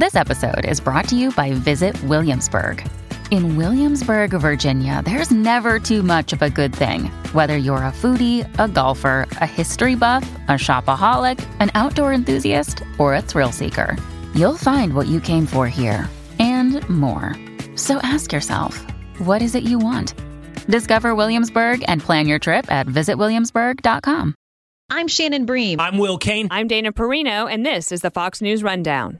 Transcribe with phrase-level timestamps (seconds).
[0.00, 2.82] This episode is brought to you by Visit Williamsburg.
[3.30, 7.10] In Williamsburg, Virginia, there's never too much of a good thing.
[7.34, 13.14] Whether you're a foodie, a golfer, a history buff, a shopaholic, an outdoor enthusiast, or
[13.14, 13.94] a thrill seeker,
[14.34, 16.08] you'll find what you came for here
[16.38, 17.36] and more.
[17.76, 18.78] So ask yourself,
[19.18, 20.14] what is it you want?
[20.66, 24.34] Discover Williamsburg and plan your trip at visitwilliamsburg.com.
[24.88, 25.78] I'm Shannon Bream.
[25.78, 26.48] I'm Will Cain.
[26.50, 29.18] I'm Dana Perino, and this is the Fox News Rundown.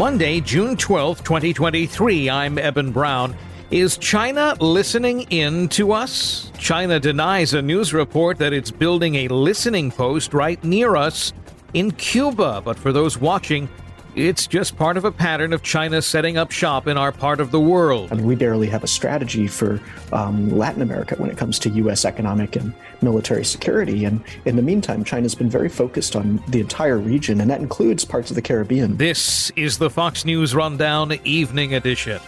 [0.00, 2.30] Monday, June 12th, 2023.
[2.30, 3.36] I'm Eben Brown.
[3.70, 6.50] Is China listening in to us?
[6.56, 11.34] China denies a news report that it's building a listening post right near us
[11.74, 12.62] in Cuba.
[12.64, 13.68] But for those watching,
[14.14, 17.50] it's just part of a pattern of China setting up shop in our part of
[17.50, 18.12] the world.
[18.12, 19.80] I mean, we barely have a strategy for
[20.12, 22.04] um, Latin America when it comes to U.S.
[22.04, 24.04] economic and military security.
[24.04, 28.04] And in the meantime, China's been very focused on the entire region, and that includes
[28.04, 28.96] parts of the Caribbean.
[28.96, 32.20] This is the Fox News Rundown Evening Edition.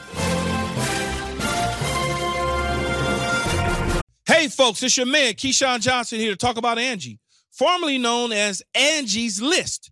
[4.26, 7.20] Hey, folks, it's your man, Keyshawn Johnson, here to talk about Angie,
[7.52, 9.91] formerly known as Angie's List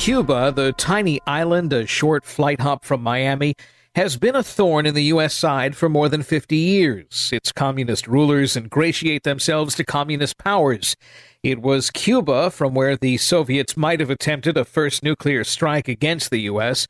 [0.00, 3.54] Cuba, the tiny island a short flight hop from Miami,
[3.94, 5.34] has been a thorn in the U.S.
[5.34, 7.28] side for more than 50 years.
[7.34, 10.96] Its communist rulers ingratiate themselves to communist powers.
[11.42, 16.30] It was Cuba from where the Soviets might have attempted a first nuclear strike against
[16.30, 16.88] the U.S.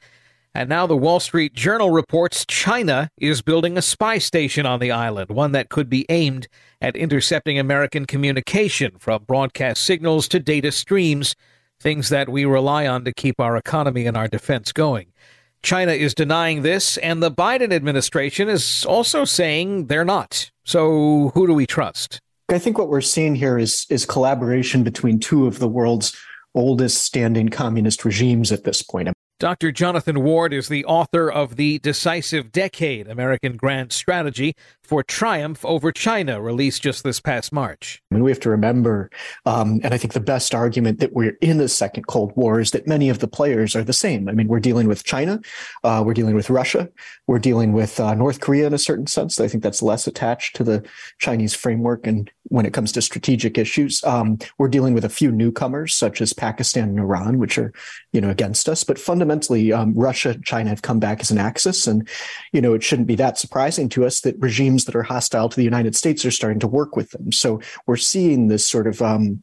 [0.54, 4.92] And now the Wall Street Journal reports China is building a spy station on the
[4.92, 6.46] island, one that could be aimed
[6.80, 11.34] at intercepting American communication from broadcast signals to data streams
[11.80, 15.06] things that we rely on to keep our economy and our defense going.
[15.62, 20.50] China is denying this, and the Biden administration is also saying they're not.
[20.64, 22.20] So, who do we trust?
[22.48, 26.16] I think what we're seeing here is is collaboration between two of the world's
[26.54, 29.08] oldest standing communist regimes at this point.
[29.38, 29.72] Dr.
[29.72, 34.54] Jonathan Ward is the author of The Decisive Decade American Grand Strategy
[34.90, 38.02] for Triumph over China, released just this past March.
[38.10, 39.08] I mean, we have to remember,
[39.46, 42.72] um, and I think the best argument that we're in the second Cold War is
[42.72, 44.28] that many of the players are the same.
[44.28, 45.40] I mean, we're dealing with China,
[45.84, 46.88] uh, we're dealing with Russia,
[47.28, 49.38] we're dealing with uh, North Korea in a certain sense.
[49.38, 50.84] I think that's less attached to the
[51.18, 52.04] Chinese framework.
[52.04, 56.20] And when it comes to strategic issues, um, we're dealing with a few newcomers, such
[56.20, 57.72] as Pakistan and Iran, which are,
[58.10, 58.82] you know, against us.
[58.82, 61.86] But fundamentally, um, Russia and China have come back as an axis.
[61.86, 62.08] And,
[62.52, 65.56] you know, it shouldn't be that surprising to us that regimes that are hostile to
[65.56, 67.32] the United States are starting to work with them.
[67.32, 69.42] So we're seeing this sort of um,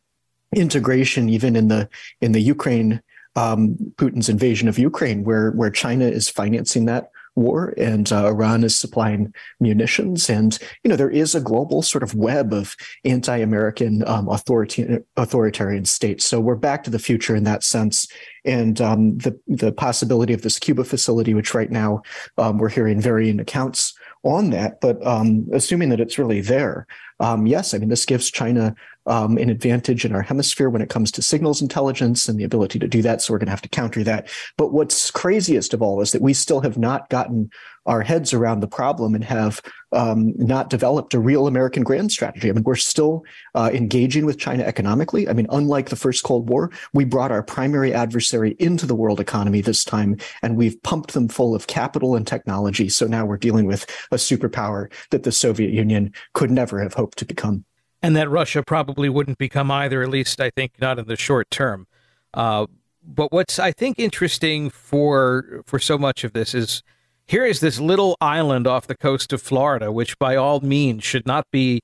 [0.56, 1.90] integration even in the
[2.22, 3.02] in the Ukraine
[3.36, 8.64] um, Putin's invasion of Ukraine, where where China is financing that war and uh, Iran
[8.64, 10.30] is supplying munitions.
[10.30, 12.76] And, you know, there is a global sort of web of
[13.06, 16.26] anti-American um, authoritarian, authoritarian states.
[16.26, 18.08] So we're back to the future in that sense.
[18.44, 22.02] And um, the, the possibility of this Cuba facility, which right now
[22.38, 23.94] um, we're hearing varying accounts
[24.28, 26.88] on that, but um, assuming that it's really there,
[27.20, 28.76] um, yes, I mean, this gives China
[29.08, 32.78] um, an advantage in our hemisphere when it comes to signals intelligence and the ability
[32.80, 33.22] to do that.
[33.22, 34.28] So we're going to have to counter that.
[34.58, 37.50] But what's craziest of all is that we still have not gotten
[37.86, 39.62] our heads around the problem and have
[39.92, 42.50] um, not developed a real American grand strategy.
[42.50, 43.24] I mean, we're still
[43.56, 45.30] uh, engaging with China economically.
[45.30, 49.20] I mean, unlike the first Cold War, we brought our primary adversary into the world
[49.20, 52.90] economy this time, and we've pumped them full of capital and technology.
[52.90, 57.18] So now we're dealing with a superpower that the Soviet Union could never have hoped
[57.20, 57.64] to become.
[58.02, 61.50] And that Russia probably wouldn't become either, at least I think not in the short
[61.50, 61.88] term.
[62.34, 62.68] Uh,
[63.04, 66.84] but what's I think interesting for for so much of this is
[67.28, 71.26] here is this little island off the coast of Florida, which by all means should
[71.26, 71.82] not be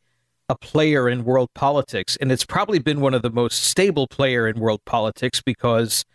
[0.49, 4.47] a player in world politics, and it's probably been one of the most stable player
[4.47, 6.05] in world politics because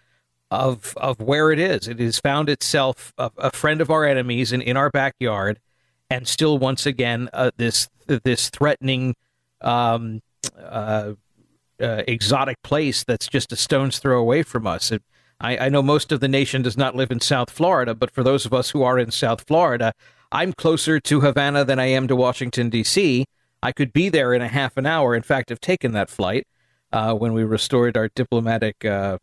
[0.51, 1.89] of of where it is.
[1.89, 5.61] It has found itself a, a friend of our enemies and in our backyard,
[6.11, 9.15] and still once again uh, this this threatening
[9.61, 10.21] um,
[10.59, 11.13] uh,
[11.81, 14.91] uh, exotic place that's just a stone's throw away from us.
[14.91, 15.03] It,
[15.41, 18.23] I, I know most of the nation does not live in South Florida, but for
[18.23, 19.93] those of us who are in South Florida,
[20.33, 23.25] I'm closer to Havana than I am to Washington, D.C.
[23.63, 25.15] I could be there in a half an hour.
[25.15, 26.47] In fact, I've taken that flight
[26.93, 29.19] uh, when we restored our diplomatic uh,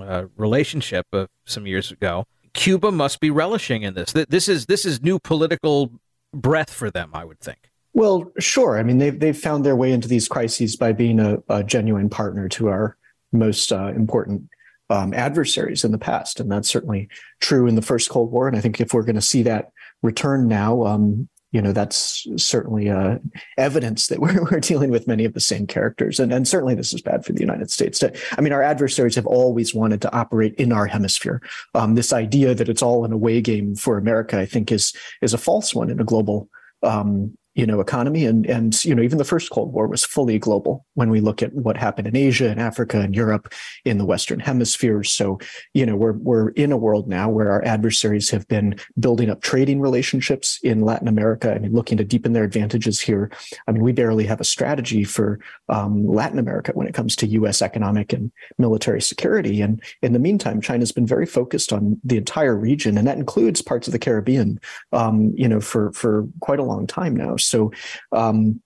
[0.00, 1.06] uh, relationship
[1.44, 2.24] some years ago.
[2.54, 4.12] Cuba must be relishing in this.
[4.12, 5.92] This is this is new political
[6.32, 7.70] breath for them, I would think.
[7.92, 8.78] Well, sure.
[8.78, 12.08] I mean, they've they've found their way into these crises by being a, a genuine
[12.08, 12.96] partner to our
[13.32, 14.48] most uh, important
[14.90, 17.08] um, adversaries in the past, and that's certainly
[17.40, 18.48] true in the first Cold War.
[18.48, 19.70] And I think if we're going to see that
[20.02, 23.18] return now, um, you know, that's certainly uh,
[23.56, 26.92] evidence that we're, we're dealing with many of the same characters, and and certainly this
[26.92, 28.02] is bad for the United States.
[28.36, 31.40] I mean, our adversaries have always wanted to operate in our hemisphere.
[31.74, 34.92] Um, this idea that it's all an away game for America, I think, is
[35.22, 36.48] is a false one in a global
[36.82, 38.24] um, you know economy.
[38.24, 41.42] And and you know even the first cold war was fully global when we look
[41.42, 43.52] at what happened in asia and africa and europe
[43.84, 45.02] in the western hemisphere.
[45.02, 45.38] So
[45.74, 49.42] you know we're we're in a world now where our adversaries have been building up
[49.42, 53.30] trading relationships in latin america and looking to deepen their advantages here.
[53.66, 57.28] I mean we barely have a strategy for um, latin america when it comes to
[57.46, 59.60] us economic and military security.
[59.60, 63.62] And in the meantime china's been very focused on the entire region and that includes
[63.62, 64.60] parts of the caribbean
[64.92, 67.72] um, you know for for quite a long time now so,
[68.12, 68.60] um,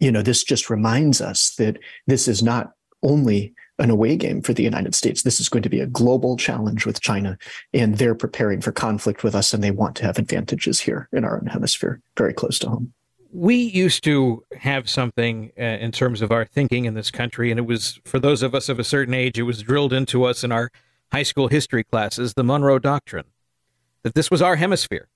[0.00, 2.72] you know, this just reminds us that this is not
[3.02, 5.22] only an away game for the United States.
[5.22, 7.36] This is going to be a global challenge with China,
[7.72, 11.24] and they're preparing for conflict with us, and they want to have advantages here in
[11.24, 12.92] our own hemisphere, very close to home.
[13.32, 17.58] We used to have something uh, in terms of our thinking in this country, and
[17.58, 20.44] it was for those of us of a certain age, it was drilled into us
[20.44, 20.70] in our
[21.12, 23.26] high school history classes, the Monroe Doctrine,
[24.04, 25.08] that this was our hemisphere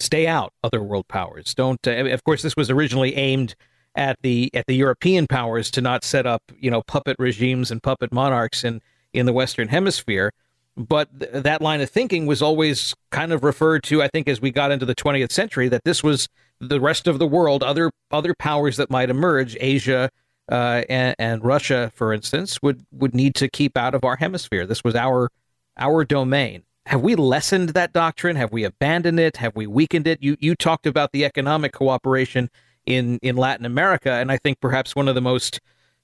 [0.00, 1.54] stay out, other world powers.
[1.54, 1.86] Don't.
[1.86, 3.54] Uh, of course, this was originally aimed
[3.94, 7.82] at the at the European powers to not set up you know puppet regimes and
[7.82, 8.80] puppet monarchs in
[9.12, 10.32] in the Western Hemisphere.
[10.76, 14.40] But th- that line of thinking was always kind of referred to, I think, as
[14.40, 17.90] we got into the 20th century, that this was the rest of the world, other
[18.10, 20.10] other powers that might emerge, Asia
[20.50, 24.66] uh, and, and Russia, for instance, would would need to keep out of our hemisphere.
[24.66, 25.30] This was our
[25.76, 28.36] our domain have we lessened that doctrine?
[28.36, 29.38] Have we abandoned it?
[29.38, 30.22] Have we weakened it?
[30.22, 32.50] You you talked about the economic cooperation
[32.86, 35.60] in in Latin America, and I think perhaps one of the most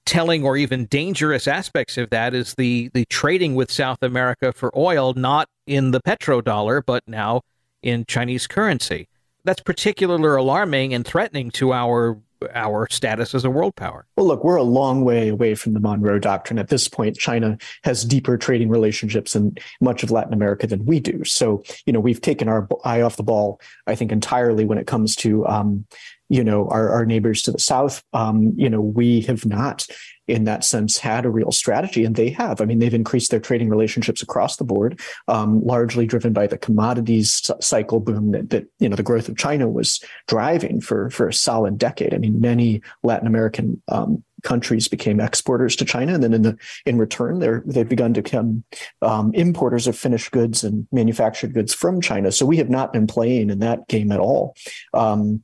[0.06, 4.76] telling or even dangerous aspects of that is the the trading with South America for
[4.76, 7.42] oil, not in the petrodollar, but now
[7.82, 9.08] in Chinese currency.
[9.44, 12.18] That's particularly alarming and threatening to our
[12.54, 14.06] our status as a world power.
[14.16, 16.58] Well, look, we're a long way away from the Monroe Doctrine.
[16.58, 21.00] At this point, China has deeper trading relationships in much of Latin America than we
[21.00, 21.24] do.
[21.24, 24.86] So, you know, we've taken our eye off the ball, I think, entirely when it
[24.86, 25.86] comes to, um,
[26.28, 28.02] you know, our, our neighbors to the south.
[28.12, 29.86] Um, you know, we have not
[30.30, 33.40] in that sense had a real strategy and they have i mean they've increased their
[33.40, 38.66] trading relationships across the board um, largely driven by the commodities cycle boom that, that
[38.78, 42.40] you know the growth of china was driving for for a solid decade i mean
[42.40, 46.56] many latin american um, countries became exporters to China, and then in the
[46.86, 48.64] in return, they're they've begun to become
[49.02, 52.32] um, importers of finished goods and manufactured goods from China.
[52.32, 54.54] So we have not been playing in that game at all.
[54.94, 55.42] Um,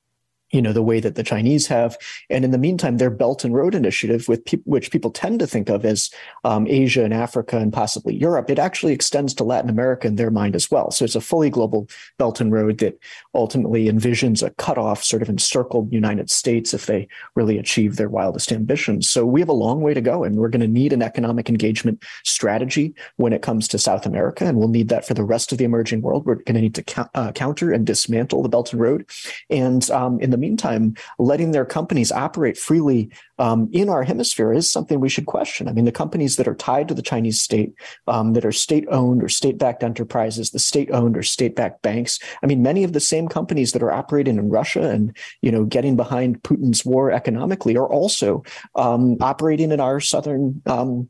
[0.56, 1.98] you know the way that the Chinese have,
[2.30, 5.46] and in the meantime, their Belt and Road Initiative, with pe- which people tend to
[5.46, 6.10] think of as
[6.44, 10.30] um, Asia and Africa and possibly Europe, it actually extends to Latin America in their
[10.30, 10.90] mind as well.
[10.90, 12.98] So it's a fully global Belt and Road that
[13.34, 18.50] ultimately envisions a cutoff, sort of encircled United States if they really achieve their wildest
[18.50, 19.08] ambitions.
[19.10, 21.50] So we have a long way to go, and we're going to need an economic
[21.50, 25.52] engagement strategy when it comes to South America, and we'll need that for the rest
[25.52, 26.24] of the emerging world.
[26.24, 29.04] We're going to need to uh, counter and dismantle the Belt and Road,
[29.50, 34.70] and um, in the meantime, letting their companies operate freely um, in our hemisphere is
[34.70, 35.68] something we should question.
[35.68, 37.74] I mean, the companies that are tied to the Chinese state,
[38.06, 41.82] um, that are state owned or state backed enterprises, the state owned or state backed
[41.82, 42.18] banks.
[42.42, 45.64] I mean, many of the same companies that are operating in Russia and you know
[45.64, 48.42] getting behind Putin's war economically are also
[48.74, 51.08] um, operating in our southern, um,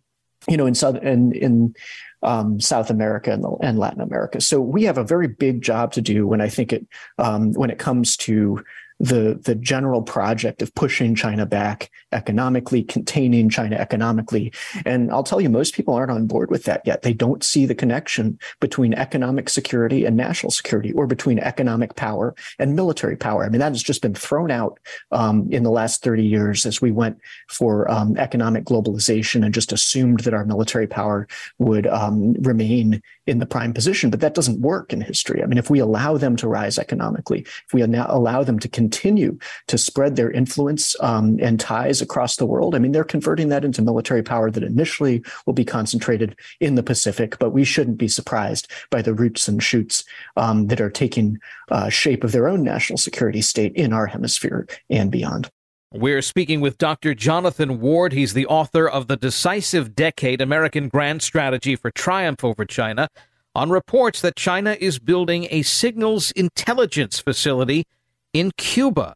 [0.49, 1.75] you know, in southern in, in
[2.23, 4.41] um, South America and, and, Latin America.
[4.41, 6.87] So we have a very big job to do when I think it
[7.19, 8.65] um, when it comes to
[8.99, 14.53] the the general project of pushing China back economically, containing China economically.
[14.85, 17.03] And I'll tell you, most people aren't on board with that yet.
[17.03, 22.35] They don't see the connection between economic security and national security, or between economic power
[22.59, 23.45] and military power.
[23.45, 24.79] I mean, that has just been thrown out
[25.13, 29.73] um, in the last 30 years as we went for um, economic globalization and just
[29.73, 34.11] assumed that our military power would um, remain in the prime position.
[34.11, 35.43] But that doesn't work in history.
[35.43, 39.39] I mean, if we allow them to rise economically, if we allow them to continue
[39.69, 42.75] to spread their influence um, and ties across the world.
[42.75, 46.83] I mean, they're converting that into military power that initially will be concentrated in the
[46.83, 50.05] Pacific, but we shouldn't be surprised by the roots and shoots
[50.37, 51.39] um, that are taking
[51.71, 55.51] uh, shape of their own national security state in our hemisphere and beyond.
[55.99, 57.15] We're speaking with Dr.
[57.15, 58.13] Jonathan Ward.
[58.13, 63.09] He's the author of The Decisive Decade American Grand Strategy for Triumph over China
[63.55, 67.87] on reports that China is building a signals intelligence facility
[68.35, 69.15] in Cuba.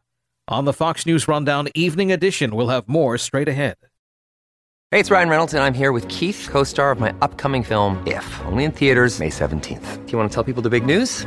[0.48, 3.76] On the Fox News Rundown Evening Edition, we'll have more straight ahead.
[4.90, 8.02] Hey, it's Ryan Reynolds, and I'm here with Keith, co star of my upcoming film,
[8.06, 10.06] If, only in theaters, May 17th.
[10.06, 11.26] Do you want to tell people the big news?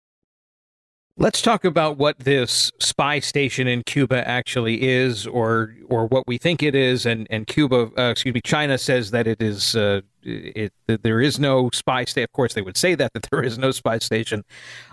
[1.17, 6.37] Let's talk about what this spy station in Cuba actually is, or or what we
[6.37, 7.05] think it is.
[7.05, 9.75] And and Cuba, uh, excuse me, China says that it is.
[9.75, 12.23] Uh, it there is no spy station.
[12.23, 14.45] Of course, they would say that that there is no spy station.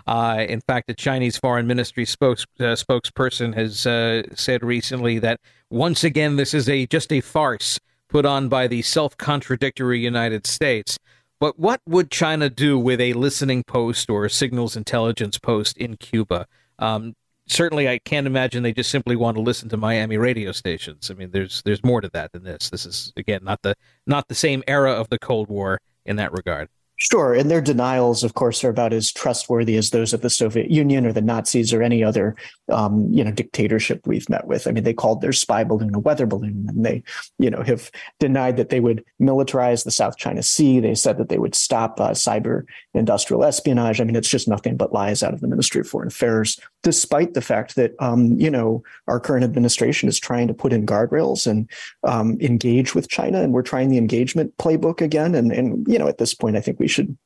[0.07, 5.39] Uh, in fact, the Chinese Foreign Ministry spokes, uh, spokesperson has uh, said recently that
[5.69, 10.97] once again this is a just a farce put on by the self-contradictory United States.
[11.39, 15.95] But what would China do with a listening post or a signals intelligence post in
[15.95, 16.47] Cuba?
[16.77, 17.15] Um,
[17.47, 21.09] certainly, I can't imagine they just simply want to listen to Miami radio stations.
[21.09, 22.69] I mean, there's there's more to that than this.
[22.69, 26.33] This is again not the not the same era of the Cold War in that
[26.33, 26.67] regard.
[27.01, 27.33] Sure.
[27.33, 31.05] And their denials, of course, are about as trustworthy as those of the Soviet Union
[31.05, 32.35] or the Nazis or any other,
[32.69, 34.67] um, you know, dictatorship we've met with.
[34.67, 37.01] I mean, they called their spy balloon a weather balloon, and they,
[37.37, 37.89] you know, have
[38.19, 40.81] denied that they would militarize the South China Sea.
[40.81, 44.01] They said that they would stop uh, cyber industrial espionage.
[44.01, 47.33] I mean, it's just nothing but lies out of the Ministry of Foreign Affairs, despite
[47.33, 51.47] the fact that, um, you know, our current administration is trying to put in guardrails
[51.47, 51.69] and
[52.03, 55.33] um, engage with China, and we're trying the engagement playbook again.
[55.33, 57.17] And, and you know, at this point, I think we should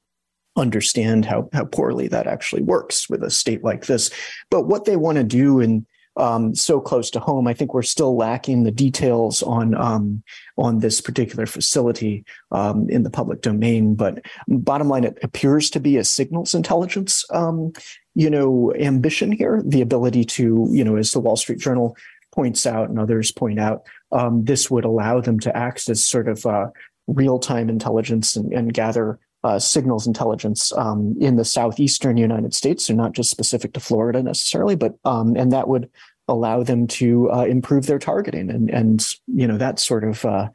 [0.56, 4.12] understand how how poorly that actually works with a state like this.
[4.52, 7.82] But what they want to do in um, so close to home, I think we're
[7.82, 10.24] still lacking the details on um,
[10.58, 13.96] on this particular facility um, in the public domain.
[13.96, 17.74] But bottom line, it appears to be a signals intelligence, um,
[18.14, 19.62] you know, ambition here.
[19.66, 21.98] The ability to, you know, as the Wall Street Journal
[22.32, 26.28] points out and others point out, um, this would allow them to act as sort
[26.28, 26.68] of uh,
[27.08, 32.88] real time intelligence and, and gather uh, signals intelligence um, in the southeastern United States.
[32.88, 35.90] They're not just specific to Florida necessarily, but um, and that would
[36.28, 40.50] allow them to uh, improve their targeting and and you know that sort of uh,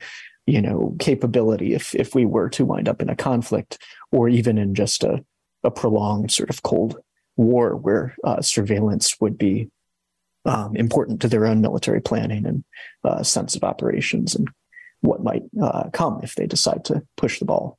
[0.47, 3.79] you know capability if if we were to wind up in a conflict
[4.11, 5.23] or even in just a
[5.65, 6.99] a prolonged sort of cold
[7.37, 9.69] war where uh, surveillance would be
[10.45, 12.65] um, important to their own military planning and
[13.05, 14.49] uh, sense of operations and
[15.01, 17.78] what might uh, come if they decide to push the ball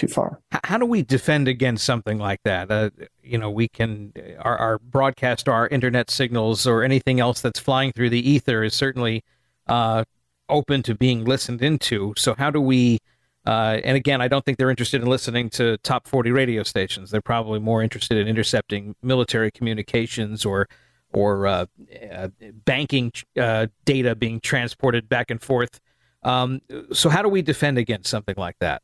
[0.00, 0.40] too far.
[0.64, 2.70] How do we defend against something like that?
[2.70, 2.90] Uh,
[3.22, 7.92] you know, we can our, our, broadcast, our internet signals, or anything else that's flying
[7.92, 9.22] through the ether is certainly
[9.66, 10.04] uh,
[10.48, 12.14] open to being listened into.
[12.16, 12.98] So how do we?
[13.46, 17.10] Uh, and again, I don't think they're interested in listening to top 40 radio stations.
[17.10, 20.66] They're probably more interested in intercepting military communications or
[21.12, 21.66] or uh,
[22.10, 22.28] uh,
[22.64, 25.80] banking uh, data being transported back and forth.
[26.22, 26.60] Um,
[26.92, 28.82] so how do we defend against something like that?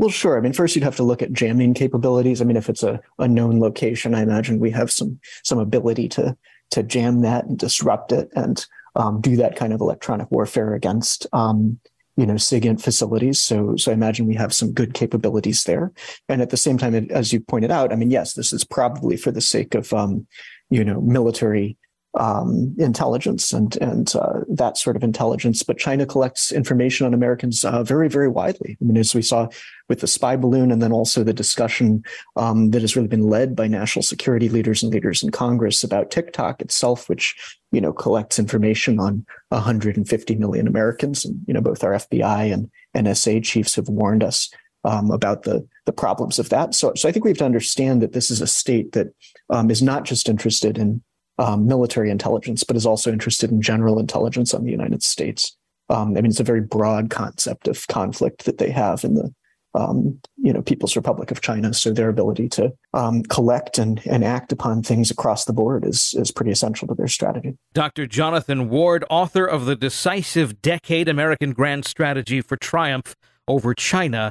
[0.00, 0.38] Well, sure.
[0.38, 2.40] I mean, first you'd have to look at jamming capabilities.
[2.40, 6.08] I mean, if it's a, a known location, I imagine we have some some ability
[6.10, 6.34] to
[6.70, 8.64] to jam that and disrupt it and
[8.96, 11.78] um, do that kind of electronic warfare against um,
[12.16, 13.42] you know, SIGINT facilities.
[13.42, 15.92] So, so I imagine we have some good capabilities there.
[16.30, 19.18] And at the same time, as you pointed out, I mean, yes, this is probably
[19.18, 20.26] for the sake of, um,
[20.70, 21.76] you know, military
[22.14, 25.62] um, intelligence and and uh, that sort of intelligence.
[25.62, 28.76] But China collects information on Americans uh, very very widely.
[28.80, 29.48] I mean, as we saw
[29.88, 32.02] with the spy balloon, and then also the discussion
[32.36, 36.10] um, that has really been led by national security leaders and leaders in Congress about
[36.10, 41.84] TikTok itself, which you know collects information on 150 million Americans, and you know both
[41.84, 44.50] our FBI and NSA chiefs have warned us
[44.84, 46.74] um, about the the problems of that.
[46.74, 49.08] So, so I think we have to understand that this is a state that
[49.48, 51.02] um, is not just interested in
[51.40, 55.56] um, military intelligence, but is also interested in general intelligence on the United States.
[55.88, 59.34] Um, I mean, it's a very broad concept of conflict that they have in the
[59.74, 61.72] um, you know People's Republic of China.
[61.72, 66.14] So their ability to um, collect and, and act upon things across the board is
[66.18, 67.56] is pretty essential to their strategy.
[67.72, 68.06] Dr.
[68.06, 73.16] Jonathan Ward, author of the decisive decade American Grand Strategy for Triumph
[73.48, 74.30] over China.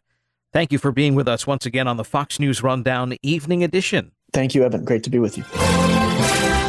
[0.52, 4.12] Thank you for being with us once again on the Fox News Rundown Evening Edition.
[4.34, 4.84] Thank you, Evan.
[4.84, 6.69] Great to be with you.